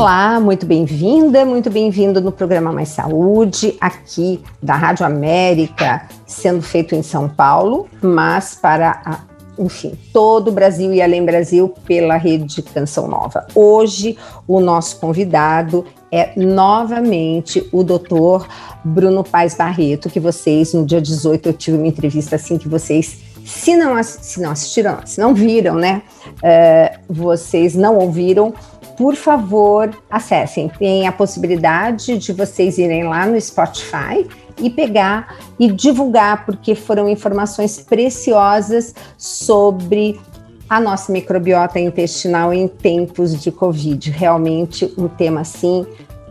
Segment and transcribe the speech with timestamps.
[0.00, 6.94] Olá, muito bem-vinda, muito bem-vindo no programa Mais Saúde, aqui da Rádio América, sendo feito
[6.94, 9.20] em São Paulo, mas para, a,
[9.62, 13.46] enfim, todo o Brasil e além Brasil pela rede Canção Nova.
[13.54, 14.16] Hoje,
[14.48, 18.48] o nosso convidado é novamente o doutor
[18.82, 23.18] Bruno Paz Barreto, que vocês, no dia 18, eu tive uma entrevista assim que vocês
[23.44, 26.02] se não, se não assistiram, se não viram, né?
[26.36, 28.54] Uh, vocês não ouviram,
[29.00, 30.68] por favor, acessem.
[30.78, 34.28] Tem a possibilidade de vocês irem lá no Spotify
[34.58, 40.20] e pegar e divulgar, porque foram informações preciosas sobre
[40.68, 44.10] a nossa microbiota intestinal em tempos de Covid.
[44.10, 45.86] Realmente um tema assim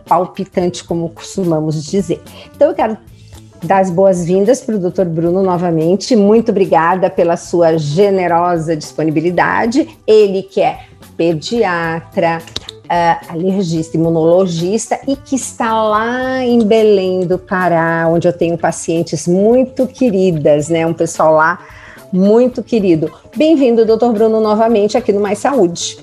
[0.06, 2.22] palpitante, como costumamos dizer.
[2.54, 2.96] Então eu quero
[3.64, 5.06] dar as boas-vindas para o Dr.
[5.06, 6.14] Bruno novamente.
[6.14, 9.88] Muito obrigada pela sua generosa disponibilidade.
[10.06, 10.84] Ele que é
[11.20, 12.40] pediatra,
[12.90, 19.28] uh, alergista, imunologista e que está lá em Belém do Pará, onde eu tenho pacientes
[19.28, 20.84] muito queridas, né?
[20.84, 21.64] Um pessoal lá
[22.12, 23.10] muito querido.
[23.36, 25.98] Bem-vindo, doutor Bruno, novamente aqui no Mais Saúde.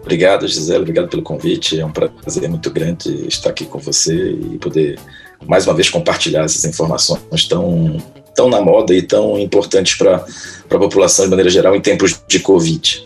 [0.00, 1.78] Obrigado, Gisele, obrigado pelo convite.
[1.78, 4.98] É um prazer muito grande estar aqui com você e poder,
[5.44, 7.96] mais uma vez, compartilhar essas informações tão,
[8.34, 10.24] tão na moda e tão importantes para
[10.70, 13.04] a população de maneira geral em tempos de Covid.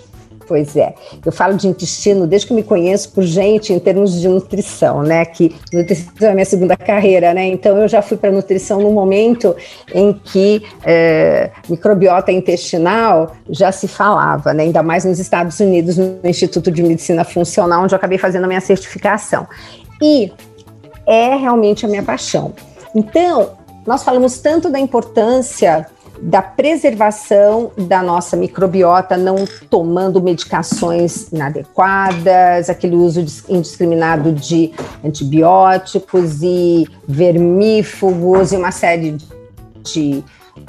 [0.50, 0.94] Pois é.
[1.24, 5.24] Eu falo de intestino desde que me conheço por gente em termos de nutrição, né?
[5.24, 7.46] Que nutrição é a minha segunda carreira, né?
[7.46, 9.54] Então eu já fui para nutrição no momento
[9.94, 14.64] em que é, microbiota intestinal já se falava, né?
[14.64, 18.48] Ainda mais nos Estados Unidos, no Instituto de Medicina Funcional, onde eu acabei fazendo a
[18.48, 19.46] minha certificação.
[20.02, 20.32] E
[21.06, 22.52] é realmente a minha paixão.
[22.92, 23.52] Então,
[23.86, 25.86] nós falamos tanto da importância
[26.20, 29.36] da preservação da nossa microbiota, não
[29.68, 34.72] tomando medicações inadequadas, aquele uso indiscriminado de
[35.04, 39.16] antibióticos e vermífugos e uma série
[39.82, 40.22] de,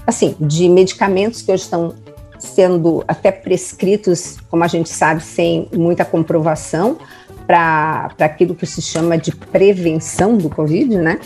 [0.07, 1.93] assim, de medicamentos que hoje estão
[2.39, 6.97] sendo até prescritos, como a gente sabe, sem muita comprovação
[7.51, 11.19] para aquilo que se chama de prevenção do Covid, né?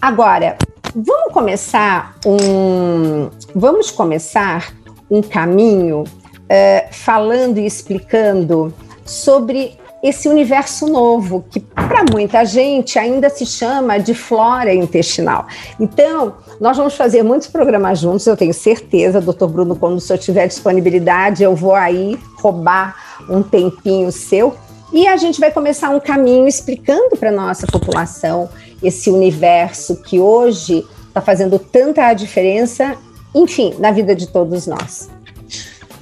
[0.00, 0.56] Agora,
[0.94, 4.72] Vamos começar um, vamos começar
[5.10, 8.72] um caminho uh, falando e explicando
[9.04, 15.46] sobre esse universo novo que para muita gente ainda se chama de flora intestinal.
[15.78, 20.18] Então, nós vamos fazer muitos programas juntos, eu tenho certeza, doutor Bruno, quando o senhor
[20.18, 22.96] tiver disponibilidade, eu vou aí roubar
[23.28, 24.56] um tempinho seu
[24.92, 28.48] e a gente vai começar um caminho explicando para nossa população
[28.82, 32.96] esse universo que hoje está fazendo tanta diferença,
[33.34, 35.08] enfim, na vida de todos nós.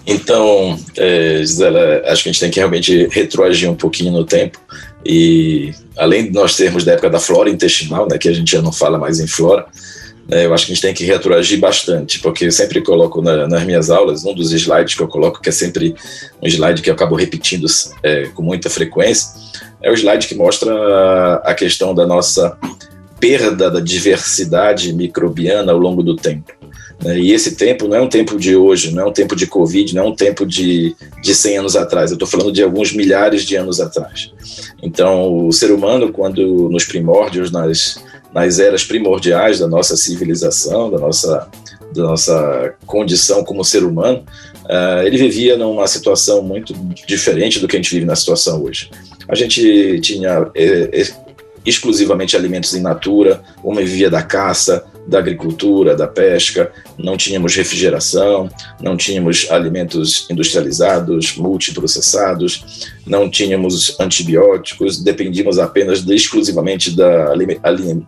[0.06, 4.58] Então, é, Gisela, acho que a gente tem que realmente retroagir um pouquinho no tempo
[5.04, 8.62] e além de nós termos da época da flora intestinal, né, que a gente já
[8.62, 9.66] não fala mais em flora,
[10.28, 13.64] eu acho que a gente tem que retroagir bastante, porque eu sempre coloco na, nas
[13.64, 15.94] minhas aulas, um dos slides que eu coloco, que é sempre
[16.42, 17.66] um slide que eu acabo repetindo
[18.02, 19.28] é, com muita frequência,
[19.82, 22.56] é o slide que mostra a questão da nossa
[23.20, 26.52] perda da diversidade microbiana ao longo do tempo.
[27.02, 27.18] Né?
[27.18, 29.94] E esse tempo não é um tempo de hoje, não é um tempo de Covid,
[29.94, 33.44] não é um tempo de, de 100 anos atrás, eu estou falando de alguns milhares
[33.44, 34.32] de anos atrás.
[34.82, 40.98] Então, o ser humano, quando nos primórdios, nas, nas eras primordiais da nossa civilização, da
[40.98, 41.48] nossa,
[41.94, 44.24] da nossa condição como ser humano,
[44.64, 46.74] uh, ele vivia numa situação muito
[47.06, 48.90] diferente do que a gente vive na situação hoje.
[49.28, 51.06] A gente tinha eh, eh,
[51.64, 58.48] exclusivamente alimentos in natura, uma vivia da caça, da agricultura, da pesca, não tínhamos refrigeração,
[58.80, 67.32] não tínhamos alimentos industrializados, multiprocessados, não tínhamos antibióticos, dependíamos apenas de, exclusivamente da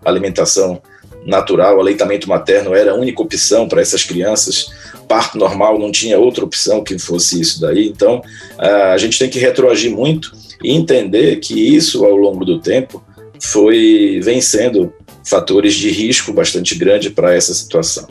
[0.05, 0.83] alimentação
[1.25, 4.67] natural, aleitamento materno era a única opção para essas crianças,
[5.07, 8.23] parto normal não tinha outra opção que fosse isso daí, então
[8.59, 13.05] a gente tem que retroagir muito e entender que isso ao longo do tempo
[13.41, 14.93] foi vencendo
[15.29, 18.07] fatores de risco bastante grande para essa situação.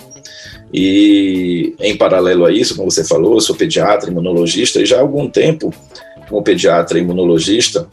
[0.74, 5.02] E em paralelo a isso, como você falou, eu sou pediatra, imunologista, e já há
[5.02, 5.74] algum tempo,
[6.28, 7.88] como pediatra imunologista,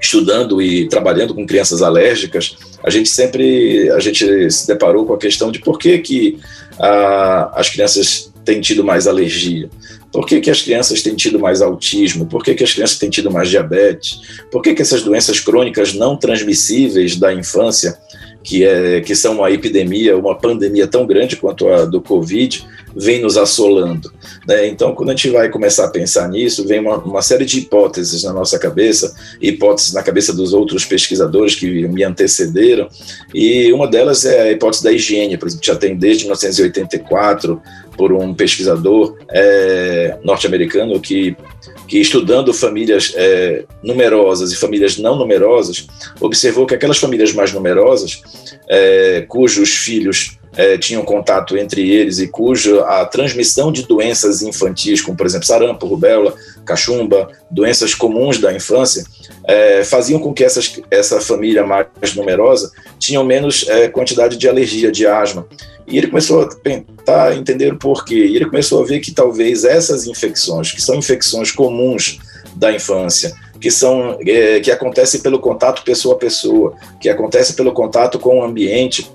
[0.00, 5.18] estudando e trabalhando com crianças alérgicas, a gente sempre a gente se deparou com a
[5.18, 6.38] questão de por que, que
[6.78, 9.68] a, as crianças têm tido mais alergia.
[10.12, 12.26] Por que, que as crianças têm tido mais autismo?
[12.26, 14.20] Por que, que as crianças têm tido mais diabetes?
[14.50, 17.98] Por que, que essas doenças crônicas não transmissíveis da infância,
[18.46, 22.64] que, é, que são uma epidemia, uma pandemia tão grande quanto a do Covid,
[22.96, 24.10] vem nos assolando.
[24.48, 24.66] Né?
[24.68, 28.24] Então, quando a gente vai começar a pensar nisso, vem uma, uma, série de hipóteses
[28.24, 32.88] na nossa cabeça, hipóteses na cabeça dos outros pesquisadores que me antecederam,
[33.34, 37.60] e uma delas é a hipótese da higiene, por exemplo, já tem desde 1984
[37.96, 41.36] por um pesquisador é, norte-americano que
[41.86, 45.86] que estudando famílias é, numerosas e famílias não numerosas,
[46.20, 48.22] observou que aquelas famílias mais numerosas,
[48.68, 55.00] é, cujos filhos é, tinham contato entre eles e cuja a transmissão de doenças infantis,
[55.00, 59.04] como por exemplo sarampo, rubéola, cachumba, doenças comuns da infância,
[59.46, 64.90] é, faziam com que essas, essa família mais numerosa tinham menos é, quantidade de alergia,
[64.90, 65.46] de asma.
[65.86, 68.26] E ele começou a tentar entender o porquê.
[68.26, 72.18] E ele começou a ver que talvez essas infecções, que são infecções comuns
[72.56, 77.72] da infância, que são é, que acontecem pelo contato pessoa a pessoa, que acontece pelo
[77.72, 79.08] contato com o ambiente,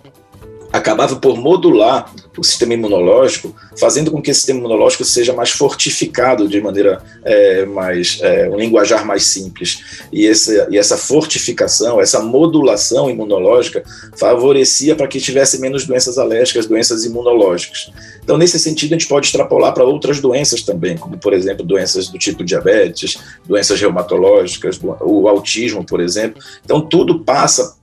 [0.71, 6.47] acabava por modular o sistema imunológico, fazendo com que esse sistema imunológico seja mais fortificado
[6.47, 10.01] de maneira é, mais, é, um linguajar mais simples.
[10.11, 13.83] E, esse, e essa fortificação, essa modulação imunológica
[14.17, 17.91] favorecia para que tivesse menos doenças alérgicas, doenças imunológicas.
[18.23, 22.07] Então, nesse sentido, a gente pode extrapolar para outras doenças também, como, por exemplo, doenças
[22.07, 26.41] do tipo diabetes, doenças reumatológicas, o autismo, por exemplo.
[26.63, 27.75] Então, tudo passa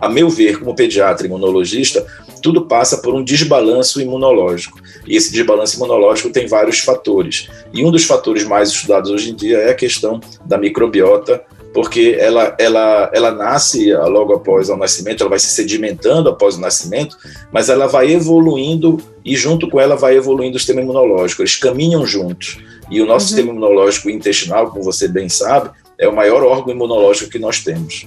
[0.00, 2.04] a meu ver, como pediatra imunologista,
[2.44, 4.78] tudo passa por um desbalanço imunológico.
[5.06, 7.48] E esse desbalanço imunológico tem vários fatores.
[7.72, 11.42] E um dos fatores mais estudados hoje em dia é a questão da microbiota,
[11.72, 16.60] porque ela, ela, ela nasce logo após o nascimento, ela vai se sedimentando após o
[16.60, 17.16] nascimento,
[17.50, 21.40] mas ela vai evoluindo e junto com ela vai evoluindo o sistema imunológico.
[21.40, 22.58] Eles caminham juntos.
[22.90, 23.28] E o nosso uhum.
[23.28, 28.06] sistema imunológico intestinal, como você bem sabe, é o maior órgão imunológico que nós temos.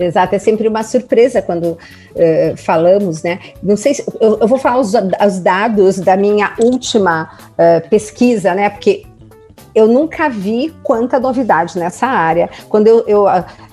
[0.00, 1.76] Exato, é sempre uma surpresa quando
[2.14, 3.38] uh, falamos, né?
[3.62, 8.54] Não sei se eu, eu vou falar os, os, dados da minha última uh, pesquisa,
[8.54, 8.70] né?
[8.70, 9.04] Porque
[9.74, 12.50] eu nunca vi quanta novidade nessa área.
[12.68, 13.26] Quando eu, eu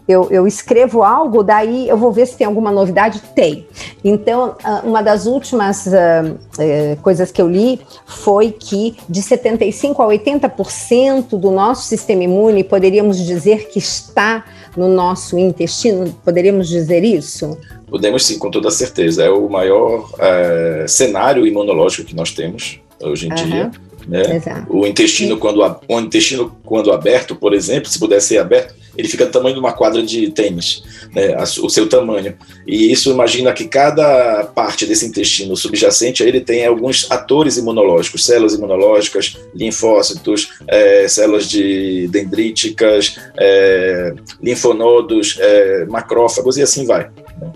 [0.08, 3.22] eu, eu, escrevo algo, daí eu vou ver se tem alguma novidade.
[3.36, 3.68] Tem.
[4.04, 10.08] Então, ah, uma das últimas uh, coisas que eu li foi que de 75% a
[10.08, 14.46] 80% do nosso sistema imune, poderíamos dizer que está
[14.78, 16.14] no nosso intestino?
[16.24, 17.58] Poderíamos dizer isso?
[17.90, 19.24] Podemos sim, com toda certeza.
[19.24, 23.36] É o maior é, cenário imunológico que nós temos hoje em uhum.
[23.36, 23.72] dia.
[24.08, 24.42] Né?
[24.70, 29.26] O intestino, quando, o intestino, quando aberto, por exemplo, se puder ser aberto, ele fica
[29.26, 30.84] do tamanho de uma quadra de tênis,
[31.14, 32.36] né, o seu tamanho.
[32.66, 38.26] E isso imagina que cada parte desse intestino subjacente a ele tem alguns atores imunológicos,
[38.26, 47.08] células imunológicas, linfócitos, é, células de dendríticas, é, linfonodos, é, macrófagos e assim vai.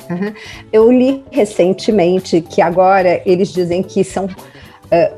[0.10, 0.34] Uhum.
[0.72, 4.30] Eu li recentemente que agora eles dizem que são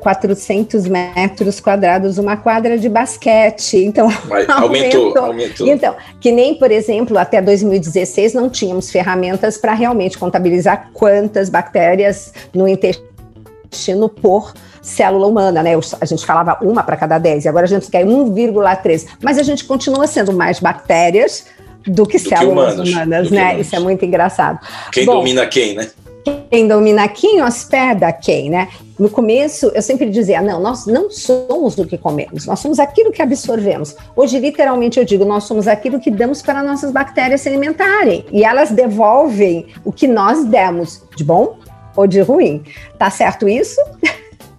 [0.00, 3.78] 400 metros quadrados uma quadra de basquete.
[3.78, 4.08] Então,
[4.48, 5.66] aumentou, aumentou, aumentou.
[5.66, 12.32] Então, que nem, por exemplo, até 2016 não tínhamos ferramentas para realmente contabilizar quantas bactérias
[12.54, 15.72] no intestino por célula humana, né?
[16.00, 19.06] A gente falava uma para cada 10, e agora a gente quer 1,3.
[19.20, 21.46] Mas a gente continua sendo mais bactérias
[21.86, 23.42] do que do células que humanas, humanas né?
[23.42, 23.66] Humanos.
[23.66, 24.60] Isso é muito engraçado.
[24.92, 25.88] Quem Bom, domina quem, né?
[26.50, 28.68] Quem domina quem hospeda quem, né?
[28.98, 33.10] No começo, eu sempre dizia, não, nós não somos o que comemos, nós somos aquilo
[33.10, 33.96] que absorvemos.
[34.14, 38.24] Hoje, literalmente, eu digo, nós somos aquilo que damos para nossas bactérias se alimentarem.
[38.30, 41.58] E elas devolvem o que nós demos, de bom
[41.96, 42.62] ou de ruim.
[42.98, 43.80] Tá certo isso?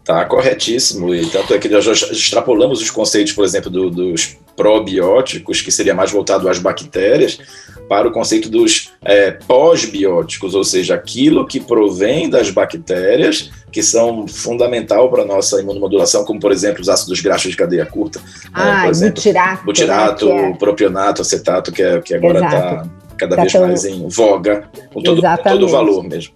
[0.03, 1.15] Tá corretíssimo.
[1.15, 5.93] E tanto é que nós extrapolamos os conceitos, por exemplo, do, dos probióticos, que seria
[5.93, 7.39] mais voltado às bactérias,
[7.87, 14.27] para o conceito dos é, pós-bióticos, ou seja, aquilo que provém das bactérias, que são
[14.27, 18.19] fundamental para a nossa imunomodulação, como, por exemplo, os ácidos graxos de cadeia curta.
[18.19, 19.65] Né, ah, por exemplo, butirato.
[19.65, 20.53] Butirato, né, é...
[20.53, 23.67] propionato, acetato, que, é, que agora está cada tá vez tão...
[23.67, 26.33] mais em voga, com todo, com todo o valor mesmo.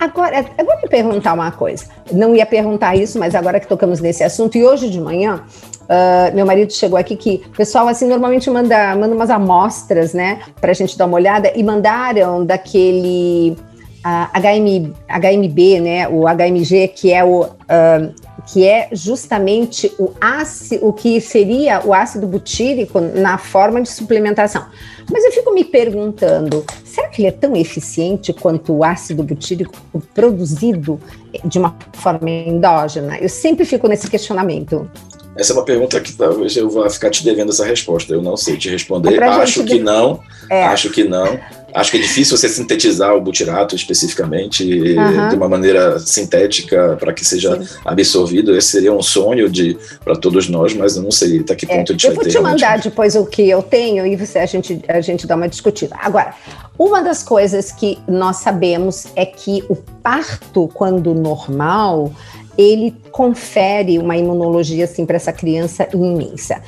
[0.00, 1.84] Agora, eu vou me perguntar uma coisa.
[2.10, 5.42] Não ia perguntar isso, mas agora que tocamos nesse assunto, e hoje de manhã,
[5.82, 10.40] uh, meu marido chegou aqui que o pessoal, assim, normalmente manda, manda umas amostras, né,
[10.58, 13.54] para a gente dar uma olhada, e mandaram daquele
[14.02, 17.42] uh, HM, HMB, né, o HMG, que é o.
[17.42, 23.88] Uh, que é justamente o ácido, o que seria o ácido butírico na forma de
[23.90, 24.66] suplementação.
[25.10, 29.74] Mas eu fico me perguntando, será que ele é tão eficiente quanto o ácido butírico
[30.14, 31.00] produzido
[31.44, 33.18] de uma forma endógena?
[33.18, 34.88] Eu sempre fico nesse questionamento.
[35.36, 38.12] Essa é uma pergunta que talvez eu vá ficar te devendo essa resposta.
[38.12, 39.20] Eu não sei te responder.
[39.20, 40.20] É acho que não.
[40.50, 40.64] É.
[40.64, 41.38] Acho que não.
[41.72, 45.28] Acho que é difícil você sintetizar o butirato especificamente uhum.
[45.28, 47.78] de uma maneira sintética para que seja Sim.
[47.84, 48.56] absorvido.
[48.56, 51.76] Esse seria um sonho de para todos nós, mas eu não sei até que é,
[51.76, 54.40] ponto é, a gente eu vou te mandar depois o que eu tenho e você
[54.40, 55.94] a gente a gente dá uma discutida.
[56.00, 56.34] Agora,
[56.76, 62.12] uma das coisas que nós sabemos é que o parto, quando normal,
[62.56, 66.62] ele confere uma imunologia assim para essa criança imensa.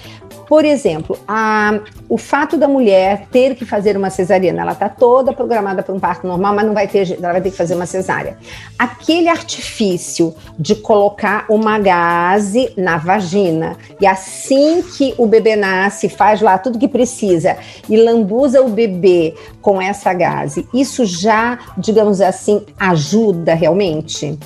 [0.52, 5.32] Por exemplo, a, o fato da mulher ter que fazer uma cesariana, ela está toda
[5.32, 7.86] programada para um parto normal, mas não vai ter, ela vai ter que fazer uma
[7.86, 8.36] cesárea.
[8.78, 16.42] Aquele artifício de colocar uma gase na vagina e assim que o bebê nasce, faz
[16.42, 17.56] lá tudo que precisa
[17.88, 24.38] e lambuza o bebê com essa gase, isso já, digamos assim, ajuda realmente?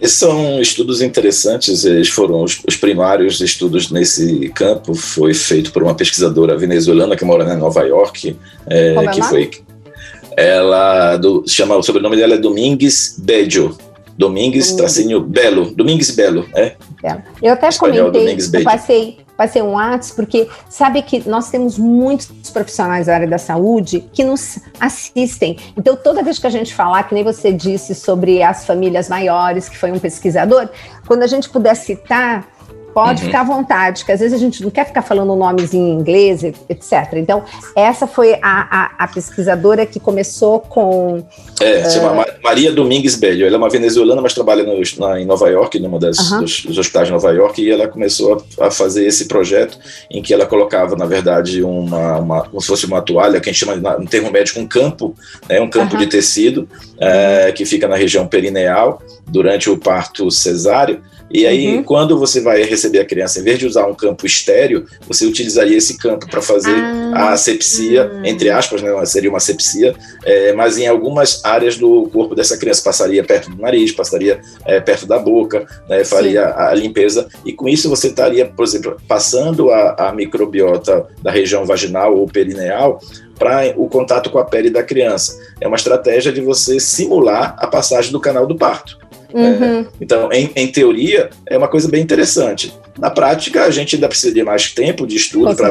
[0.00, 5.82] Esses são estudos interessantes, eles foram os, os, primários estudos nesse campo, foi feito por
[5.82, 8.36] uma pesquisadora venezuelana que mora em Nova York,
[8.66, 9.50] é, é que foi
[10.36, 13.76] ela do, chama o sobrenome dela é Domingues Bejo,
[14.18, 16.74] Domingues tracinho Belo, Domingues Belo, é.
[17.02, 17.22] é.
[17.42, 22.50] Eu até Espanhol, comentei, eu passei passei um WhatsApp, porque sabe que nós temos muitos
[22.50, 25.58] profissionais da área da saúde que nos assistem.
[25.76, 29.68] Então, toda vez que a gente falar, que nem você disse sobre as famílias maiores,
[29.68, 30.68] que foi um pesquisador,
[31.06, 32.55] quando a gente puder citar,
[32.96, 33.26] Pode uhum.
[33.26, 36.42] ficar à vontade, que às vezes a gente não quer ficar falando nomes em inglês,
[36.42, 37.12] etc.
[37.16, 37.44] Então,
[37.76, 41.22] essa foi a, a, a pesquisadora que começou com.
[41.60, 41.90] É, uh...
[41.90, 43.44] chama Maria Domingues Bello.
[43.44, 46.40] Ela é uma venezuelana, mas trabalha no, na, em Nova York, numa das, uhum.
[46.40, 49.78] dos, dos, hospitais de Nova York, e ela começou a, a, fazer esse projeto
[50.10, 53.52] em que ela colocava, na verdade, uma, uma como se fosse uma toalha, que a
[53.52, 55.14] gente chama, no termo médico, um campo,
[55.46, 56.00] né, um campo uhum.
[56.00, 56.66] de tecido,
[56.98, 61.02] é, que fica na região perineal durante o parto cesáreo.
[61.30, 61.82] E aí, uhum.
[61.82, 65.76] quando você vai receber a criança, em vez de usar um campo estéreo, você utilizaria
[65.76, 68.24] esse campo para fazer ah, a asepsia, uhum.
[68.24, 72.82] entre aspas, né, seria uma asepsia, é, mas em algumas áreas do corpo dessa criança.
[72.86, 77.28] Passaria perto do nariz, passaria é, perto da boca, né, faria a, a limpeza.
[77.44, 82.26] E com isso você estaria, por exemplo, passando a, a microbiota da região vaginal ou
[82.26, 83.00] perineal
[83.38, 85.38] para o contato com a pele da criança.
[85.60, 88.98] É uma estratégia de você simular a passagem do canal do parto.
[89.32, 89.80] Uhum.
[89.80, 92.72] É, então, em, em, teoria, é uma coisa bem interessante.
[92.98, 95.70] Na prática, a gente ainda precisa de mais tempo de estudo para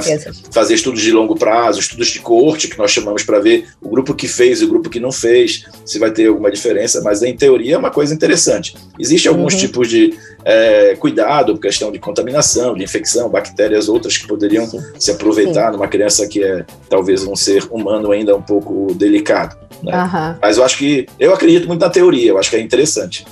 [0.52, 4.14] fazer estudos de longo prazo, estudos de corte, que nós chamamos para ver o grupo
[4.14, 7.36] que fez e o grupo que não fez, se vai ter alguma diferença, mas em
[7.36, 8.76] teoria é uma coisa interessante.
[9.00, 9.60] Existem alguns uhum.
[9.60, 14.80] tipos de é, cuidado, questão de contaminação, de infecção, bactérias outras que poderiam Sim.
[15.00, 15.78] se aproveitar Sim.
[15.78, 19.58] numa criança que é talvez um ser humano ainda um pouco delicado.
[19.82, 19.92] Né?
[19.96, 20.36] Uhum.
[20.42, 23.26] Mas eu acho que, eu acredito muito na teoria, eu acho que é interessante.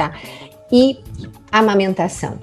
[0.00, 0.12] Tá.
[0.72, 0.98] E
[1.52, 2.38] amamentação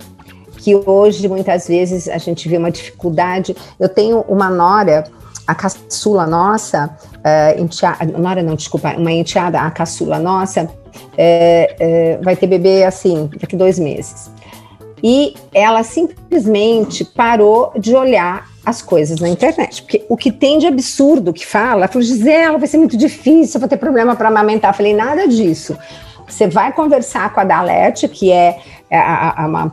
[0.57, 3.55] que hoje muitas vezes a gente vê uma dificuldade.
[3.79, 5.05] Eu tenho uma nora,
[5.47, 10.69] a caçula nossa, uh, enteada, nora não, desculpa, uma enteada, a caçula nossa,
[11.17, 14.29] é, é, vai ter bebê assim, daqui dois meses.
[15.01, 19.81] E ela simplesmente parou de olhar as coisas na internet.
[19.81, 23.69] Porque o que tem de absurdo que fala, falou, Gisela, vai ser muito difícil, vou
[23.69, 24.71] ter problema para amamentar.
[24.71, 25.75] Eu falei, nada disso.
[26.27, 28.99] Você vai conversar com a Dalete, que é, é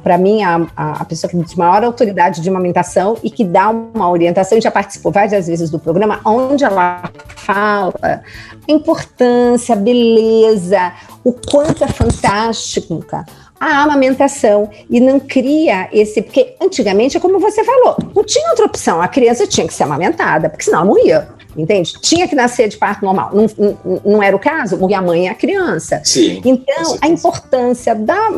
[0.03, 4.09] para mim a, a, pessoa que tem maior autoridade de amamentação e que dá uma
[4.09, 7.03] orientação, já participou várias vezes do programa, onde ela
[7.37, 8.21] fala a
[8.69, 10.93] importância, a beleza,
[11.25, 13.05] o quanto é fantástico
[13.61, 16.21] a amamentação e não cria esse.
[16.21, 19.85] Porque antigamente é como você falou, não tinha outra opção, a criança tinha que ser
[19.85, 21.95] amamentada, porque senão ela morria entende?
[22.01, 23.31] Tinha que nascer de parto normal.
[23.33, 26.01] Não, não, não era o caso, porque a mãe é a criança.
[26.05, 26.41] Sim.
[26.45, 28.29] Então, a importância da,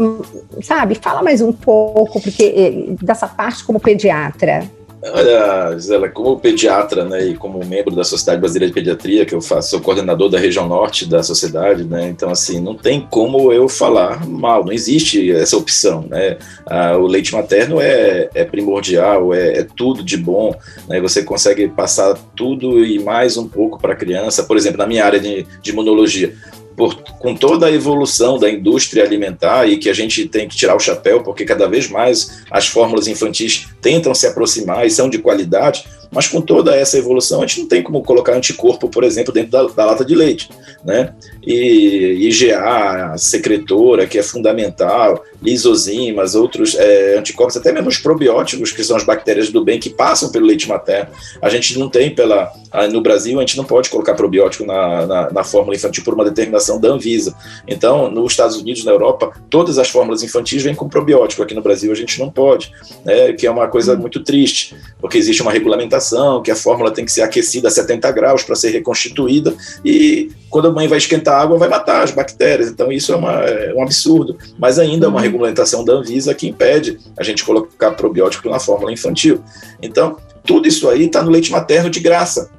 [0.63, 4.69] sabe, fala mais um pouco, porque eh, dessa parte como pediatra.
[5.13, 9.41] Olha, Gisela, como pediatra né, e como membro da Sociedade Brasileira de Pediatria, que eu
[9.41, 13.69] faço, sou coordenador da região norte da sociedade, né, então, assim, não tem como eu
[13.69, 16.07] falar mal, não existe essa opção.
[16.09, 16.39] Né?
[16.67, 20.55] Ah, o leite materno é, é primordial, é, é, tudo de bom,
[20.89, 24.45] né, você consegue passar tudo e mais um pouco para a criança.
[24.45, 26.33] Por exemplo, na minha área de, de imunologia,
[26.77, 30.77] por, com toda a evolução da indústria alimentar e que a gente tem que tirar
[30.77, 35.19] o chapéu, porque cada vez mais as fórmulas infantis tentam se aproximar e são de
[35.19, 39.33] qualidade, Mas com toda essa evolução, a gente não tem como colocar anticorpo, por exemplo,
[39.33, 40.49] dentro da, da lata de leite,
[40.85, 41.13] né?
[41.47, 48.83] E IgA, secretora, que é fundamental, lisozimas, outros é, anticorpos, até mesmo os probióticos, que
[48.83, 51.11] são as bactérias do bem que passam pelo leite materno.
[51.41, 52.53] A gente não tem pela.
[52.93, 56.25] No Brasil, a gente não pode colocar probiótico na, na, na fórmula infantil por uma
[56.25, 57.35] determinação da Anvisa.
[57.67, 61.43] Então, nos Estados Unidos, na Europa, todas as fórmulas infantis vêm com probiótico.
[61.43, 62.71] Aqui no Brasil, a gente não pode,
[63.05, 63.99] né, que é uma coisa hum.
[63.99, 65.96] muito triste, porque existe uma regulamentação
[66.43, 70.69] que a fórmula tem que ser aquecida a 70 graus para ser reconstituída e quando
[70.69, 72.71] a mãe vai esquentar a água, vai matar as bactérias.
[72.71, 74.39] Então, isso é, uma, é um absurdo.
[74.59, 75.23] Mas ainda é uma uhum.
[75.23, 79.43] regulamentação da Anvisa que impede a gente colocar probiótico na fórmula infantil.
[79.83, 82.51] Então, tudo isso aí está no leite materno de graça.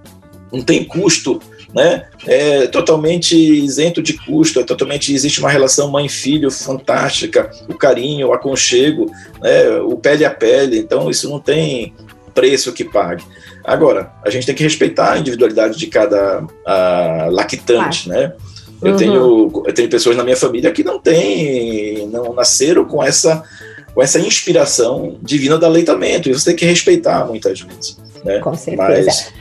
[0.51, 1.41] Não tem custo,
[1.74, 2.06] né?
[2.25, 8.34] É totalmente isento de custo, é totalmente existe uma relação mãe-filho fantástica, o carinho, o
[8.34, 9.70] aconchego, né?
[9.79, 10.77] o pele a pele.
[10.77, 11.94] Então, isso não tem
[12.38, 13.24] preço que pague.
[13.63, 16.46] Agora, a gente tem que respeitar a individualidade de cada
[17.32, 18.34] lactante, né?
[18.79, 18.98] Eu, uhum.
[18.98, 23.44] tenho, eu tenho pessoas na minha família que não têm, não nasceram com essa,
[23.91, 27.98] com essa inspiração divina do aleitamento, e você tem que respeitar muitas vezes.
[28.24, 28.38] Né?
[28.38, 29.06] Com certeza.
[29.08, 29.34] Mas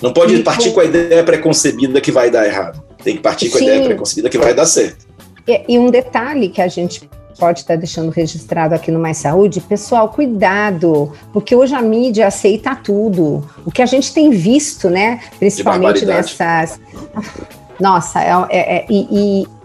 [0.00, 0.74] não pode e partir com...
[0.74, 2.80] com a ideia preconcebida que vai dar errado.
[3.02, 5.04] Tem que partir com a ideia preconcebida que vai dar certo.
[5.48, 9.60] E, e um detalhe que a gente pode estar deixando registrado aqui no Mais Saúde,
[9.60, 13.48] pessoal, cuidado, porque hoje a mídia aceita tudo.
[13.64, 16.80] O que a gente tem visto, né, principalmente nessas.
[17.78, 19.06] Nossa, é, é, é e,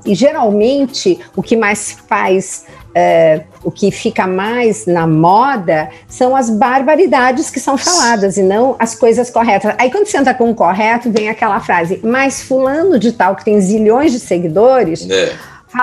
[0.06, 2.66] e, e, geralmente o que mais faz.
[2.94, 8.76] É, o que fica mais na moda são as barbaridades que são faladas e não
[8.78, 9.74] as coisas corretas.
[9.78, 13.46] Aí quando você entra com o correto, vem aquela frase, mas fulano de tal que
[13.46, 15.34] tem zilhões de seguidores, é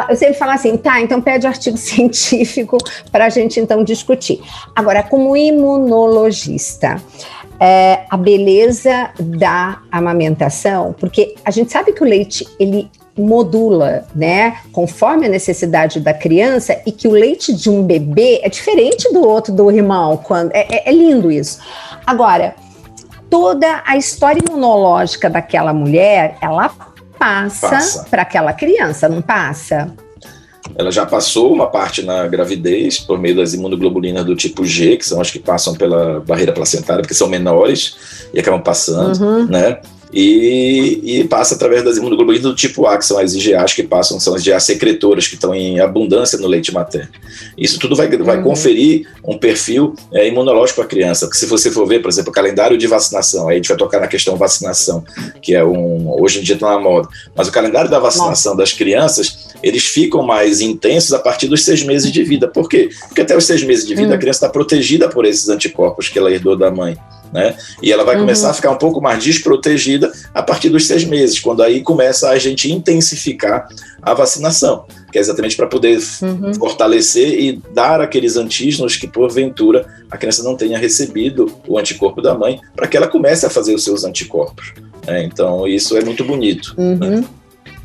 [0.08, 2.78] eu sempre falo assim, tá, então pede artigo científico
[3.10, 4.40] para a gente então discutir.
[4.74, 7.00] Agora, como imunologista,
[7.60, 14.58] é, a beleza da amamentação, porque a gente sabe que o leite ele modula, né,
[14.72, 19.26] conforme a necessidade da criança e que o leite de um bebê é diferente do
[19.26, 21.58] outro do irmão, quando é, é, é lindo isso.
[22.06, 22.54] Agora,
[23.28, 26.70] toda a história imunológica daquela mulher, ela
[27.18, 28.06] passa, passa.
[28.10, 29.92] para aquela criança, não passa?
[30.76, 35.06] Ela já passou uma parte na gravidez por meio das imunoglobulinas do tipo G, que
[35.06, 39.46] são as que passam pela barreira placentária, porque são menores e acabam passando, uhum.
[39.46, 39.80] né?
[40.12, 44.18] E, e, passa através das imunoglobulinas do tipo A, que são as IgAs que passam,
[44.18, 47.10] são as IgA secretoras que estão em abundância no leite materno.
[47.56, 48.42] Isso tudo vai, vai uhum.
[48.44, 52.34] conferir um perfil é, imunológico à criança, porque se você for ver, por exemplo, o
[52.34, 55.04] calendário de vacinação, aí a gente vai tocar na questão vacinação,
[55.42, 58.62] que é um, hoje em dia está na moda, mas o calendário da vacinação Nossa.
[58.62, 62.48] das crianças, eles ficam mais intensos a partir dos seis meses de vida.
[62.48, 62.88] Por quê?
[63.08, 64.14] Porque até os seis meses de vida uhum.
[64.14, 66.96] a criança está protegida por esses anticorpos que ela herdou da mãe.
[67.32, 67.56] Né?
[67.82, 68.22] E ela vai uhum.
[68.22, 72.30] começar a ficar um pouco mais desprotegida a partir dos seis meses, quando aí começa
[72.30, 73.68] a gente intensificar
[74.00, 76.54] a vacinação, que é exatamente para poder uhum.
[76.54, 82.34] fortalecer e dar aqueles antígenos que, porventura, a criança não tenha recebido o anticorpo da
[82.34, 84.72] mãe, para que ela comece a fazer os seus anticorpos.
[85.06, 85.24] Né?
[85.24, 86.74] Então, isso é muito bonito.
[86.78, 86.96] Uhum.
[86.96, 87.24] Né?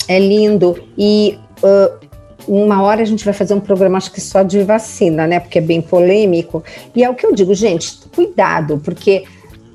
[0.07, 0.81] É lindo.
[0.97, 2.07] E uh,
[2.47, 5.39] uma hora a gente vai fazer um programa, acho que só de vacina, né?
[5.39, 6.63] Porque é bem polêmico.
[6.95, 9.23] E é o que eu digo, gente, cuidado, porque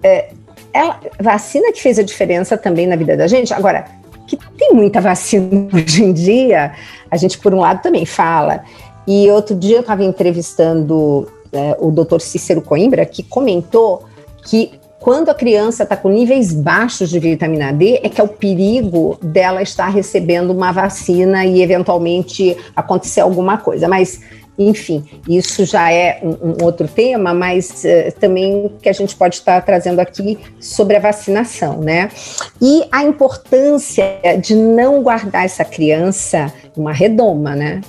[0.03, 0.31] é,
[0.73, 3.53] ela, vacina que fez a diferença também na vida da gente.
[3.53, 3.87] Agora,
[4.27, 6.73] que tem muita vacina hoje em dia,
[7.11, 8.63] a gente, por um lado, também fala.
[9.07, 14.05] E outro dia eu estava entrevistando é, o doutor Cícero Coimbra, que comentou
[14.45, 18.29] que quando a criança está com níveis baixos de vitamina D, é que é o
[18.29, 23.87] perigo dela estar recebendo uma vacina e eventualmente acontecer alguma coisa.
[23.87, 24.21] Mas,
[24.59, 29.37] enfim, isso já é um, um outro tema, mas uh, também que a gente pode
[29.37, 32.11] estar trazendo aqui sobre a vacinação, né?
[32.61, 34.05] E a importância
[34.43, 37.81] de não guardar essa criança uma redoma, né?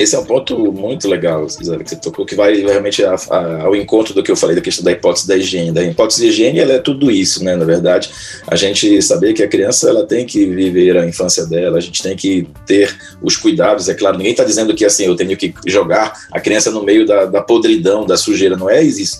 [0.00, 3.64] Esse é um ponto muito legal, Gisele, que você tocou, que vai realmente a, a,
[3.64, 5.72] ao encontro do que eu falei da questão da hipótese da higiene.
[5.72, 7.54] Da hipótese de higiene, ela é tudo isso, né?
[7.54, 8.10] Na verdade,
[8.46, 12.02] a gente saber que a criança ela tem que viver a infância dela, a gente
[12.02, 13.90] tem que ter os cuidados.
[13.90, 17.04] É claro, ninguém está dizendo que assim eu tenho que jogar a criança no meio
[17.04, 18.56] da, da podridão, da sujeira.
[18.56, 19.18] Não é isso.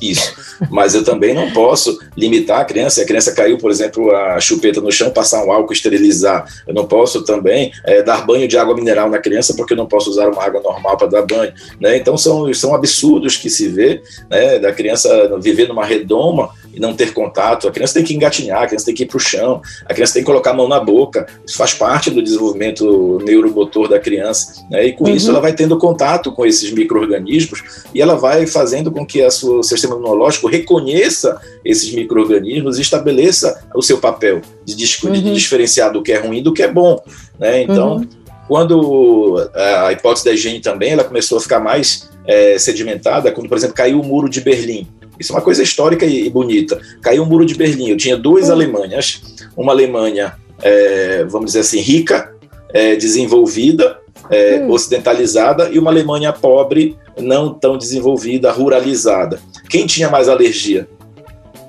[0.71, 3.03] Mas eu também não posso limitar a criança.
[3.03, 6.47] A criança caiu, por exemplo, a chupeta no chão, passar um álcool, esterilizar.
[6.66, 9.87] Eu não posso também é, dar banho de água mineral na criança porque eu não
[9.87, 11.97] posso usar uma água para dar banho, né?
[11.97, 14.59] Então são, são absurdos que se vê, né?
[14.59, 17.69] Da criança viver numa redoma e não ter contato.
[17.69, 20.15] A criança tem que engatinhar, a criança tem que ir para o chão, a criança
[20.15, 21.27] tem que colocar a mão na boca.
[21.47, 24.65] Isso faz parte do desenvolvimento neuromotor da criança.
[24.71, 24.87] Né?
[24.87, 25.15] E com uhum.
[25.15, 29.31] isso ela vai tendo contato com esses micro-organismos e ela vai fazendo com que o
[29.31, 35.13] seu sistema imunológico reconheça esses micro-organismos e estabeleça o seu papel de, uhum.
[35.13, 37.03] de diferenciar do que é ruim do que é bom.
[37.39, 37.63] Né?
[37.63, 38.09] Então, uhum.
[38.51, 43.57] Quando a hipótese da higiene também ela começou a ficar mais é, sedimentada, quando, por
[43.57, 44.89] exemplo, caiu o muro de Berlim.
[45.21, 46.81] Isso é uma coisa histórica e, e bonita.
[47.01, 47.91] Caiu o muro de Berlim.
[47.91, 48.55] Eu tinha duas uhum.
[48.55, 49.23] Alemanhas.
[49.57, 52.35] Uma Alemanha, é, vamos dizer assim, rica,
[52.75, 54.73] é, desenvolvida, é, hum.
[54.73, 59.39] ocidentalizada, e uma Alemanha pobre, não tão desenvolvida, ruralizada.
[59.69, 60.89] Quem tinha mais alergia?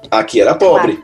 [0.09, 0.97] Aqui era pobre.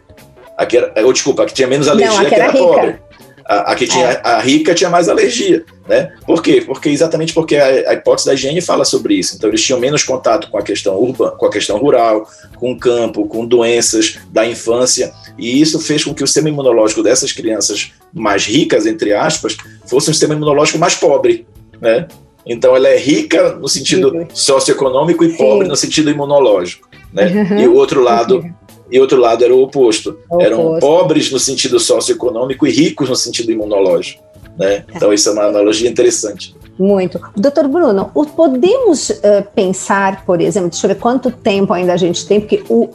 [0.58, 3.07] Aqui era, ou desculpa, aqui tinha menos alergia, não, aqui, aqui era, era pobre.
[3.48, 4.22] A, a que tinha é.
[4.24, 6.12] a rica tinha mais alergia, né?
[6.26, 6.62] Por quê?
[6.66, 9.36] Porque exatamente porque a, a, hipótese da higiene fala sobre isso.
[9.36, 12.78] Então eles tinham menos contato com a questão urbana, com a questão rural, com o
[12.78, 17.94] campo, com doenças da infância, e isso fez com que o sistema imunológico dessas crianças
[18.14, 19.56] mais ricas, entre aspas,
[19.86, 21.48] fosse um sistema imunológico mais pobre,
[21.80, 22.08] né?
[22.46, 25.38] Então ela é rica no sentido socioeconômico e Sim.
[25.38, 27.48] pobre no sentido imunológico, né?
[27.50, 27.60] Uhum.
[27.60, 28.44] E o outro lado
[28.92, 30.18] e outro lado era o oposto.
[30.30, 30.80] O Eram oposto.
[30.82, 34.24] pobres no sentido socioeconômico e ricos no sentido imunológico.
[34.58, 34.80] Né?
[34.80, 34.94] Tá.
[34.96, 36.56] Então, isso é uma analogia interessante.
[36.80, 37.20] Muito.
[37.36, 42.26] Doutor Bruno, podemos uh, pensar, por exemplo, deixa eu ver quanto tempo ainda a gente
[42.28, 42.90] tem, porque o,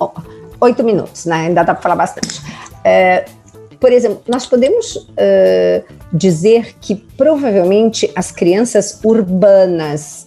[0.60, 1.46] oito minutos, né?
[1.46, 2.40] Ainda dá para falar bastante.
[2.40, 3.42] Uh,
[3.78, 10.26] por exemplo, nós podemos uh, dizer que provavelmente as crianças urbanas,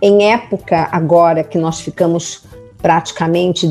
[0.00, 2.44] em época agora que nós ficamos
[2.80, 3.66] praticamente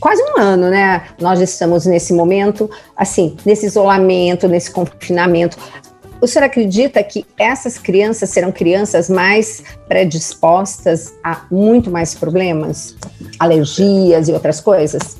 [0.00, 1.02] quase um ano, né?
[1.20, 5.56] Nós estamos nesse momento, assim, nesse isolamento, nesse confinamento.
[6.20, 12.96] O senhor acredita que essas crianças serão crianças mais predispostas a muito mais problemas,
[13.38, 15.16] alergias e outras coisas?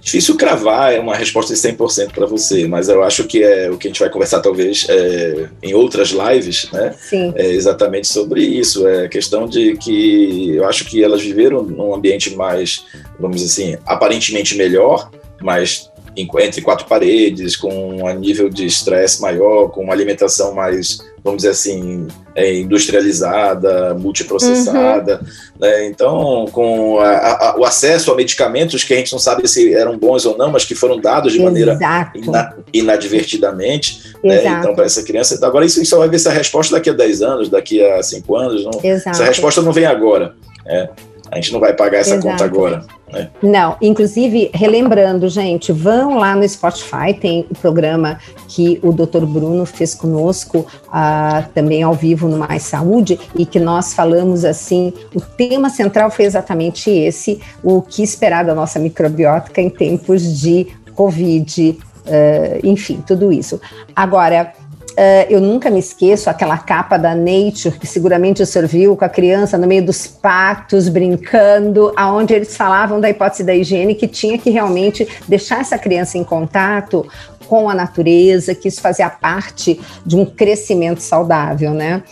[0.00, 3.78] Difícil cravar é uma resposta de 100% para você, mas eu acho que é o
[3.78, 6.94] que a gente vai conversar talvez é, em outras lives, né?
[6.98, 7.32] Sim.
[7.36, 8.86] É exatamente sobre isso.
[8.86, 12.84] É questão de que eu acho que elas viveram num ambiente mais,
[13.18, 19.68] vamos dizer assim, aparentemente melhor, mas entre quatro paredes, com um nível de estresse maior,
[19.68, 25.20] com uma alimentação mais, vamos dizer assim, é, industrializada, multiprocessada.
[25.20, 25.28] Uhum.
[25.60, 25.86] Né?
[25.86, 29.96] Então, com a, a, o acesso a medicamentos que a gente não sabe se eram
[29.96, 31.52] bons ou não, mas que foram dados de Exato.
[31.52, 31.78] maneira
[32.14, 34.14] ina, inadvertidamente.
[34.22, 34.44] Né?
[34.44, 35.38] Então, para essa criança.
[35.46, 38.64] Agora, isso só vai ver essa resposta daqui a 10 anos, daqui a 5 anos.
[38.64, 40.34] Não, essa resposta não vem agora.
[40.66, 40.88] É.
[41.32, 42.28] A gente não vai pagar essa Exato.
[42.28, 42.84] conta agora.
[43.10, 43.30] Né?
[43.42, 48.18] Não, inclusive, relembrando, gente, vão lá no Spotify, tem o programa
[48.48, 49.24] que o Dr.
[49.24, 54.92] Bruno fez conosco, uh, também ao vivo no Mais Saúde, e que nós falamos assim,
[55.14, 60.66] o tema central foi exatamente esse, o que esperar da nossa microbiótica em tempos de
[60.94, 63.58] Covid, uh, enfim, tudo isso.
[63.96, 64.52] Agora,
[64.92, 69.04] Uh, eu nunca me esqueço aquela capa da Nature que seguramente o senhor viu com
[69.04, 74.06] a criança no meio dos patos brincando, aonde eles falavam da hipótese da higiene que
[74.06, 77.06] tinha que realmente deixar essa criança em contato
[77.48, 82.02] com a natureza, que isso fazia parte de um crescimento saudável, né?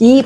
[0.00, 0.24] E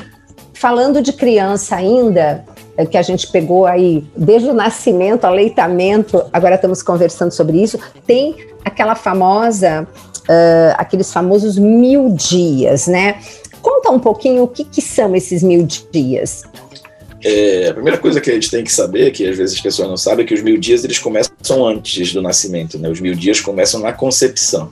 [0.53, 2.45] falando de criança ainda,
[2.77, 7.79] é, que a gente pegou aí desde o nascimento, aleitamento, agora estamos conversando sobre isso,
[8.07, 9.87] tem aquela famosa
[10.29, 13.19] uh, aqueles famosos mil dias, né?
[13.61, 16.43] Conta um pouquinho o que, que são esses mil dias.
[17.27, 19.87] É, a primeira coisa que a gente tem que saber, que às vezes as pessoas
[19.87, 22.87] não sabem, é que os mil dias eles começam antes do nascimento, né?
[22.87, 24.71] Os mil dias começam na concepção.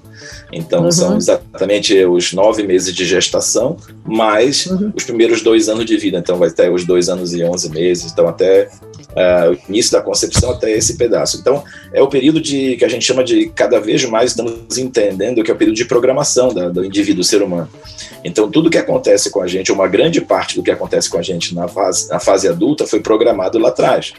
[0.51, 0.91] Então, uhum.
[0.91, 4.93] são exatamente os nove meses de gestação, mais uhum.
[4.95, 6.19] os primeiros dois anos de vida.
[6.19, 8.69] Então, vai ter os dois anos e onze meses, então até
[9.13, 11.37] uh, início da concepção até esse pedaço.
[11.37, 15.43] Então, é o período de que a gente chama de cada vez mais estamos entendendo
[15.43, 17.69] que é o período de programação da, do indivíduo, ser humano.
[18.23, 21.21] Então, tudo que acontece com a gente, uma grande parte do que acontece com a
[21.21, 24.13] gente na fase, na fase adulta, foi programado lá atrás.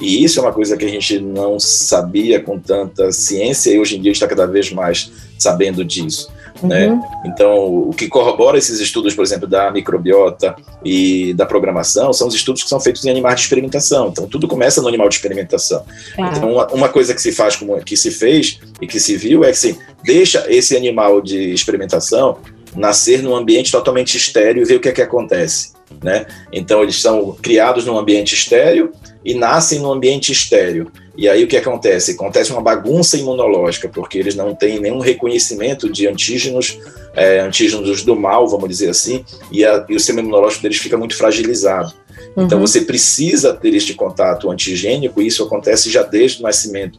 [0.00, 3.96] E isso é uma coisa que a gente não sabia com tanta ciência e hoje
[3.96, 6.30] em dia está cada vez mais sabendo disso.
[6.62, 6.88] Né?
[6.88, 6.96] Uhum.
[6.96, 7.08] Né?
[7.26, 12.34] Então, o que corrobora esses estudos, por exemplo, da microbiota e da programação, são os
[12.34, 14.08] estudos que são feitos em animais de experimentação.
[14.08, 15.84] Então, tudo começa no animal de experimentação.
[16.18, 19.44] Então, uma, uma, coisa que se faz, como que se fez e que se viu,
[19.44, 22.38] é que assim, deixa esse animal de experimentação
[22.74, 25.72] nascer num ambiente totalmente estéreo e ver o que é que acontece.
[26.02, 26.26] Né?
[26.52, 28.92] Então, eles são criados num ambiente estéreo,
[29.24, 30.90] e nascem no ambiente estéreo.
[31.16, 32.12] E aí o que acontece?
[32.12, 36.78] Acontece uma bagunça imunológica, porque eles não têm nenhum reconhecimento de antígenos,
[37.14, 40.96] é, antígenos do mal, vamos dizer assim, e, a, e o sistema imunológico deles fica
[40.96, 41.92] muito fragilizado.
[42.32, 42.44] Então, uhum.
[42.44, 46.98] Então você precisa ter este contato antigênico, e isso acontece já desde o nascimento,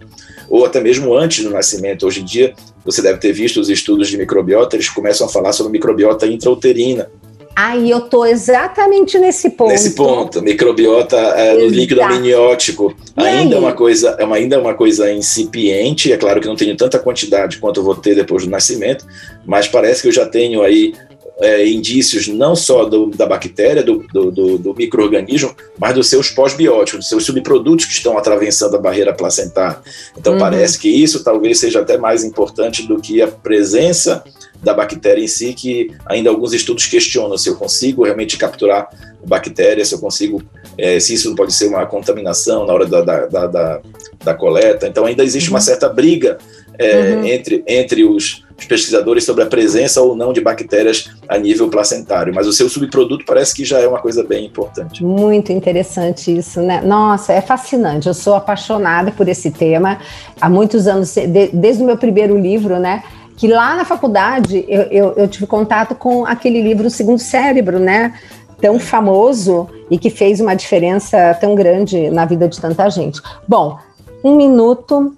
[0.50, 2.06] ou até mesmo antes do nascimento.
[2.06, 2.54] Hoje em dia,
[2.86, 7.10] você deve ter visto os estudos de microbiota, eles começam a falar sobre microbiota intrauterina,
[7.56, 9.70] Aí eu estou exatamente nesse ponto.
[9.70, 14.60] Nesse ponto, microbiota é, no líquido amniótico ainda é uma coisa, é uma, ainda é
[14.60, 16.12] uma coisa incipiente.
[16.12, 19.06] É claro que não tenho tanta quantidade quanto eu vou ter depois do nascimento,
[19.46, 20.94] mas parece que eu já tenho aí
[21.40, 26.30] é, indícios não só do, da bactéria, do, do, do, do microorganismo, mas dos seus
[26.30, 29.82] pós-bióticos, dos seus subprodutos que estão atravessando a barreira placentar.
[30.18, 30.40] Então uhum.
[30.40, 34.24] parece que isso talvez seja até mais importante do que a presença
[34.64, 38.90] da bactéria em si, que ainda alguns estudos questionam se eu consigo realmente capturar
[39.26, 40.42] bactéria, se eu consigo,
[40.78, 43.82] é, se isso não pode ser uma contaminação na hora da, da, da,
[44.24, 44.88] da, coleta.
[44.88, 45.56] Então ainda existe uhum.
[45.56, 46.38] uma certa briga
[46.78, 47.26] é, uhum.
[47.26, 52.34] entre, entre os, os, pesquisadores sobre a presença ou não de bactérias a nível placentário,
[52.34, 55.04] mas o seu subproduto parece que já é uma coisa bem importante.
[55.04, 56.82] Muito interessante isso, né?
[56.82, 58.08] Nossa, é fascinante.
[58.08, 60.00] Eu sou apaixonada por esse tema
[60.42, 61.16] há muitos anos,
[61.54, 63.04] desde o meu primeiro livro, né?
[63.36, 68.14] Que lá na faculdade eu, eu, eu tive contato com aquele livro Segundo Cérebro, né?
[68.62, 73.22] Tão famoso e que fez uma diferença tão grande na vida de tanta gente.
[73.48, 73.78] Bom,
[74.24, 75.14] um minuto,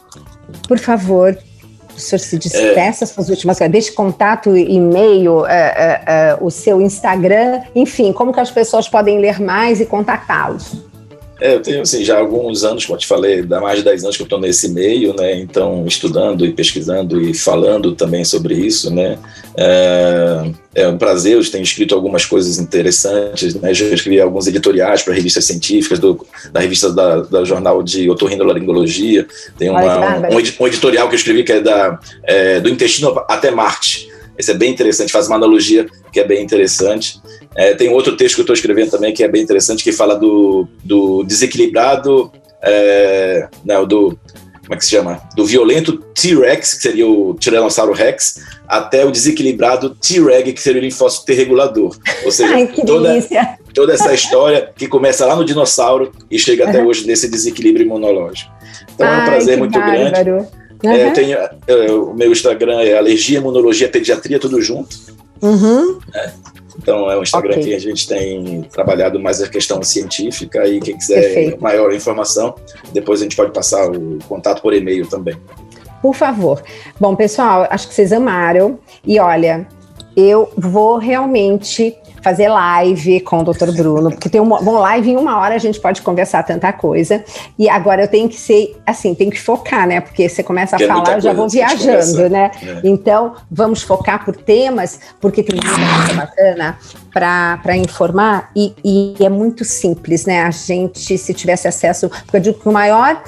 [0.68, 1.38] por favor,
[1.96, 3.08] o senhor se despeça é.
[3.08, 8.40] suas últimas coisas, deixe contato, e-mail, é, é, é, o seu Instagram, enfim, como que
[8.40, 10.85] as pessoas podem ler mais e contatá-los?
[11.40, 14.04] É, eu tenho assim, já alguns anos, como eu te falei, dá mais de 10
[14.06, 15.36] anos que eu estou nesse meio, né?
[15.36, 19.18] Então, estudando e pesquisando e falando também sobre isso, né?
[19.58, 23.74] É, é um prazer, eu tenho escrito algumas coisas interessantes, né?
[23.74, 29.28] Já escrevi alguns editoriais para revistas científicas, do, da revista da, da Jornal de Otorrinolaringologia.
[29.58, 33.52] Tem uma, um, um, editorial que eu escrevi que é, da, é, do intestino até
[33.52, 34.15] Marte.
[34.38, 37.20] Esse é bem interessante, faz uma analogia que é bem interessante.
[37.56, 40.16] É, tem outro texto que eu estou escrevendo também que é bem interessante, que fala
[40.16, 44.18] do, do desequilibrado, é, não, do,
[44.66, 45.22] como é que se chama?
[45.36, 50.84] Do violento T-Rex, que seria o Tiranossauro Rex, até o desequilibrado T-Reg, que seria o
[50.84, 51.96] linfócito T regulador.
[52.26, 53.14] Ou seja, Ai, toda,
[53.74, 56.70] toda essa história que começa lá no dinossauro e chega uhum.
[56.70, 58.52] até hoje nesse desequilíbrio imunológico.
[58.96, 60.24] Então Ai, é um prazer muito bárbaro.
[60.24, 60.48] grande.
[60.84, 60.92] Uhum.
[60.92, 64.98] É, eu tenho, o meu Instagram é alergia, imunologia, pediatria, tudo junto.
[65.42, 66.00] Uhum.
[66.14, 66.32] É.
[66.78, 67.64] Então é um Instagram okay.
[67.64, 71.64] que a gente tem trabalhado mais a questão científica e quem quiser Perfeito.
[71.64, 72.54] maior informação,
[72.94, 75.36] depois a gente pode passar o contato por e-mail também.
[76.02, 76.62] Por favor.
[77.00, 78.78] Bom, pessoal, acho que vocês amaram.
[79.04, 79.68] E olha,
[80.16, 83.72] eu vou realmente fazer live com o Dr.
[83.78, 87.24] Bruno, porque tem uma bom, live em uma hora a gente pode conversar tanta coisa.
[87.58, 90.02] E agora eu tenho que ser assim, tem que focar, né?
[90.02, 92.50] Porque você começa a falar, eu já vou viajando, né?
[92.64, 92.82] É.
[92.84, 96.80] Então, vamos focar por temas, porque tem muita coisa bacana
[97.14, 100.42] para informar e, e, é muito simples, né?
[100.42, 103.22] A gente, se tivesse acesso, porque eu digo que o maior.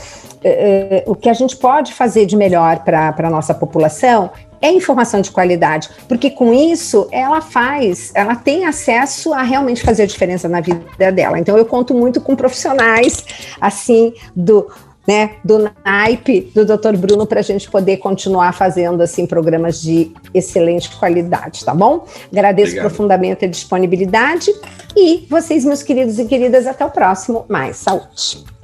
[0.47, 4.31] Eh, eh, o que a gente pode fazer de melhor para a nossa população
[4.61, 10.03] é informação de qualidade, porque com isso ela faz, ela tem acesso a realmente fazer
[10.03, 11.37] a diferença na vida dela.
[11.37, 13.23] Então eu conto muito com profissionais
[13.61, 14.67] assim do
[15.07, 16.97] né, do naipe do Dr.
[16.97, 22.05] Bruno para a gente poder continuar fazendo assim programas de excelente qualidade, tá bom?
[22.29, 22.87] Agradeço Obrigado.
[22.87, 24.51] profundamente a disponibilidade
[24.93, 27.45] e vocês, meus queridos e queridas, até o próximo.
[27.47, 28.56] Mais saúde.